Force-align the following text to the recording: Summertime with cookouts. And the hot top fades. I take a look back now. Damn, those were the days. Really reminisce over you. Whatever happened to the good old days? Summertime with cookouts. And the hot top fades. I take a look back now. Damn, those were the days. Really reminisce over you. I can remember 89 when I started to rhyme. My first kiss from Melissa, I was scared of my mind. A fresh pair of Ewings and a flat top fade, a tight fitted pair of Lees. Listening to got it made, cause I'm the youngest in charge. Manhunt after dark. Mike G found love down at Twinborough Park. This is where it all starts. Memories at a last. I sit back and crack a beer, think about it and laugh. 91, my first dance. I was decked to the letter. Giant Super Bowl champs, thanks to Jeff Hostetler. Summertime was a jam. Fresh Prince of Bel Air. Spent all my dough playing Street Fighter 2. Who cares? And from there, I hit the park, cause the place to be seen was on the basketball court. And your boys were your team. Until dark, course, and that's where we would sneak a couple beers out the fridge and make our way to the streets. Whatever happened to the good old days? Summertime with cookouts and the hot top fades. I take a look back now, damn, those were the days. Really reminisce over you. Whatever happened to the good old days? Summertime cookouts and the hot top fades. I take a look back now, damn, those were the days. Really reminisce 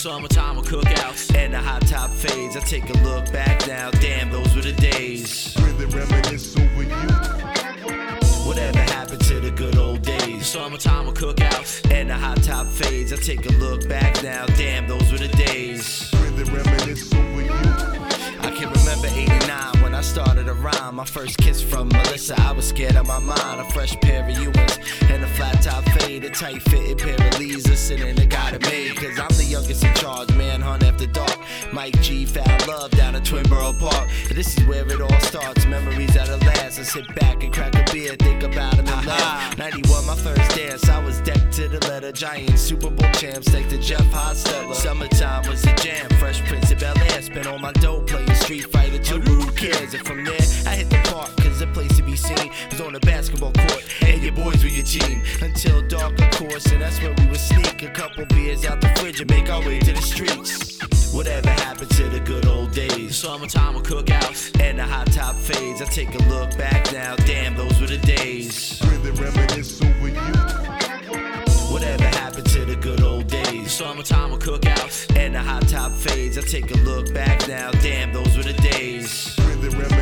Summertime 0.00 0.56
with 0.56 0.64
cookouts. 0.64 1.36
And 1.36 1.52
the 1.52 1.58
hot 1.58 1.86
top 1.86 2.08
fades. 2.08 2.56
I 2.56 2.60
take 2.60 2.88
a 2.88 2.98
look 3.02 3.30
back 3.32 3.68
now. 3.68 3.90
Damn, 3.90 4.30
those 4.30 4.56
were 4.56 4.62
the 4.62 4.72
days. 4.72 5.54
Really 5.60 5.84
reminisce 5.84 6.56
over 6.56 6.84
you. 6.84 7.10
Whatever 8.48 8.78
happened 8.78 9.20
to 9.24 9.40
the 9.40 9.50
good 9.50 9.76
old 9.76 10.00
days? 10.00 10.46
Summertime 10.46 11.04
with 11.04 11.16
cookouts. 11.16 11.92
And 11.92 12.08
the 12.08 12.14
hot 12.14 12.42
top 12.42 12.66
fades. 12.68 13.12
I 13.12 13.16
take 13.16 13.44
a 13.44 13.52
look 13.58 13.86
back 13.90 14.22
now. 14.22 14.46
Damn, 14.56 14.88
those 14.88 15.12
were 15.12 15.18
the 15.18 15.28
days. 15.28 16.10
Really 16.14 16.44
reminisce 16.44 17.12
over 17.12 17.42
you. 17.42 17.50
I 18.40 18.50
can 18.56 18.72
remember 18.72 19.08
89 19.08 19.82
when 19.82 19.94
I 19.94 20.00
started 20.00 20.46
to 20.46 20.54
rhyme. 20.54 20.94
My 20.94 21.04
first 21.04 21.36
kiss 21.36 21.62
from 21.62 21.88
Melissa, 21.88 22.40
I 22.40 22.52
was 22.52 22.66
scared 22.66 22.96
of 22.96 23.06
my 23.06 23.18
mind. 23.18 23.60
A 23.60 23.64
fresh 23.70 23.94
pair 24.00 24.26
of 24.26 24.34
Ewings 24.34 24.78
and 25.10 25.22
a 25.22 25.28
flat 25.28 25.62
top 25.62 25.84
fade, 26.00 26.24
a 26.24 26.30
tight 26.30 26.62
fitted 26.62 26.98
pair 26.98 27.14
of 27.14 27.38
Lees. 27.38 27.68
Listening 27.68 28.16
to 28.16 28.26
got 28.26 28.54
it 28.54 28.62
made, 28.62 28.96
cause 29.70 29.84
I'm 29.84 29.84
the 29.84 29.84
youngest 29.84 29.84
in 29.84 29.94
charge. 29.94 30.34
Manhunt 30.36 30.82
after 30.84 31.06
dark. 31.06 31.38
Mike 31.72 32.00
G 32.02 32.24
found 32.24 32.66
love 32.66 32.90
down 32.92 33.14
at 33.14 33.22
Twinborough 33.22 33.78
Park. 33.78 34.08
This 34.34 34.58
is 34.58 34.64
where 34.66 34.86
it 34.86 35.00
all 35.00 35.20
starts. 35.20 35.66
Memories 35.66 36.16
at 36.16 36.28
a 36.28 36.36
last. 36.38 36.78
I 36.78 36.82
sit 36.82 37.14
back 37.14 37.42
and 37.42 37.52
crack 37.52 37.74
a 37.74 37.92
beer, 37.92 38.16
think 38.16 38.42
about 38.42 38.74
it 38.74 38.88
and 38.88 39.06
laugh. 39.06 39.58
91, 39.58 40.06
my 40.06 40.14
first 40.14 40.56
dance. 40.56 40.88
I 40.88 41.02
was 41.02 41.20
decked 41.20 41.52
to 41.54 41.68
the 41.68 41.80
letter. 41.88 42.12
Giant 42.12 42.58
Super 42.58 42.90
Bowl 42.90 43.10
champs, 43.12 43.48
thanks 43.48 43.70
to 43.72 43.78
Jeff 43.78 44.04
Hostetler. 44.12 44.74
Summertime 44.74 45.48
was 45.48 45.64
a 45.64 45.74
jam. 45.76 46.08
Fresh 46.18 46.40
Prince 46.46 46.70
of 46.70 46.80
Bel 46.80 46.96
Air. 46.98 47.22
Spent 47.22 47.46
all 47.46 47.58
my 47.58 47.72
dough 47.72 48.02
playing 48.02 48.34
Street 48.34 48.66
Fighter 48.70 48.98
2. 48.98 49.20
Who 49.20 49.52
cares? 49.52 49.94
And 49.94 50.06
from 50.06 50.24
there, 50.24 50.40
I 50.66 50.76
hit 50.76 50.90
the 50.90 51.00
park, 51.10 51.36
cause 51.36 51.58
the 51.58 51.66
place 51.68 51.94
to 51.96 52.02
be 52.02 52.16
seen 52.16 52.50
was 52.70 52.80
on 52.80 52.92
the 52.92 53.00
basketball 53.00 53.52
court. 53.52 53.84
And 54.02 54.22
your 54.22 54.32
boys 54.32 54.62
were 54.62 54.70
your 54.70 54.84
team. 54.84 55.22
Until 55.42 55.86
dark, 55.88 56.16
course, 56.40 56.64
and 56.72 56.80
that's 56.80 56.98
where 57.02 57.12
we 57.18 57.26
would 57.26 57.36
sneak 57.40 57.82
a 57.82 57.90
couple 57.90 58.24
beers 58.26 58.64
out 58.64 58.80
the 58.80 58.88
fridge 58.98 59.20
and 59.20 59.28
make 59.28 59.50
our 59.50 59.60
way 59.60 59.78
to 59.78 59.92
the 59.92 60.00
streets. 60.00 60.78
Whatever 61.12 61.50
happened 61.50 61.90
to 61.90 62.08
the 62.08 62.20
good 62.20 62.46
old 62.46 62.72
days? 62.72 63.16
Summertime 63.16 63.74
with 63.74 63.84
cookouts 63.84 64.58
and 64.58 64.78
the 64.78 64.84
hot 64.84 65.12
top 65.12 65.36
fades. 65.36 65.82
I 65.82 65.84
take 65.84 66.14
a 66.14 66.22
look 66.28 66.56
back 66.56 66.90
now, 66.92 67.14
damn, 67.26 67.56
those 67.56 67.78
were 67.78 67.88
the 67.88 67.98
days. 67.98 68.80
Really 68.84 69.10
reminisce 69.10 69.82
over 69.82 70.08
you. 70.08 70.32
Whatever 71.70 72.04
happened 72.04 72.48
to 72.50 72.64
the 72.64 72.76
good 72.76 73.02
old 73.02 73.26
days? 73.26 73.70
Summertime 73.72 74.30
cookouts 74.38 75.14
and 75.16 75.34
the 75.34 75.40
hot 75.40 75.68
top 75.68 75.92
fades. 75.92 76.38
I 76.38 76.40
take 76.40 76.70
a 76.70 76.78
look 76.78 77.12
back 77.12 77.46
now, 77.48 77.70
damn, 77.82 78.14
those 78.14 78.34
were 78.34 78.44
the 78.44 78.54
days. 78.54 79.36
Really 79.46 79.68
reminisce 79.68 79.99